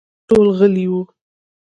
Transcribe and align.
ټول 0.27 0.45
غلي 0.57 0.85
وو. 0.91 1.01